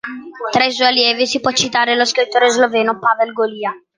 [0.53, 3.71] Tra i suoi allievi si può citare lo scrittore sloveno Pavel Golia.